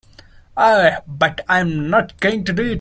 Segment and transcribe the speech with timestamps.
[0.57, 2.69] Ah, but I'm not going to do it.